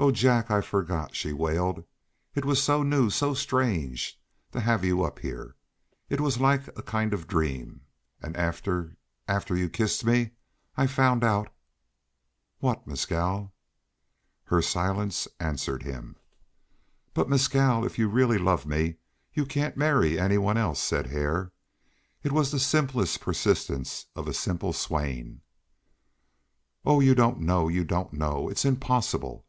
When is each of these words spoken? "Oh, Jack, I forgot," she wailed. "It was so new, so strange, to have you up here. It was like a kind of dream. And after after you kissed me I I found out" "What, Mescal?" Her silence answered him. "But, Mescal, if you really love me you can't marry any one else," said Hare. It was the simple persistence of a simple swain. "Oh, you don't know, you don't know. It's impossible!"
"Oh, 0.00 0.12
Jack, 0.12 0.48
I 0.48 0.60
forgot," 0.60 1.16
she 1.16 1.32
wailed. 1.32 1.82
"It 2.36 2.44
was 2.44 2.62
so 2.62 2.84
new, 2.84 3.10
so 3.10 3.34
strange, 3.34 4.22
to 4.52 4.60
have 4.60 4.84
you 4.84 5.02
up 5.02 5.18
here. 5.18 5.56
It 6.08 6.20
was 6.20 6.38
like 6.38 6.68
a 6.78 6.82
kind 6.84 7.12
of 7.12 7.26
dream. 7.26 7.80
And 8.22 8.36
after 8.36 8.96
after 9.26 9.56
you 9.56 9.68
kissed 9.68 10.04
me 10.04 10.30
I 10.76 10.84
I 10.84 10.86
found 10.86 11.24
out" 11.24 11.52
"What, 12.60 12.86
Mescal?" 12.86 13.52
Her 14.44 14.62
silence 14.62 15.26
answered 15.40 15.82
him. 15.82 16.14
"But, 17.12 17.28
Mescal, 17.28 17.84
if 17.84 17.98
you 17.98 18.06
really 18.08 18.38
love 18.38 18.66
me 18.66 18.98
you 19.34 19.44
can't 19.44 19.76
marry 19.76 20.16
any 20.16 20.38
one 20.38 20.56
else," 20.56 20.78
said 20.80 21.08
Hare. 21.08 21.50
It 22.22 22.30
was 22.30 22.52
the 22.52 22.60
simple 22.60 23.04
persistence 23.20 24.06
of 24.14 24.28
a 24.28 24.32
simple 24.32 24.72
swain. 24.72 25.40
"Oh, 26.86 27.00
you 27.00 27.16
don't 27.16 27.40
know, 27.40 27.66
you 27.66 27.82
don't 27.82 28.12
know. 28.12 28.48
It's 28.48 28.64
impossible!" 28.64 29.44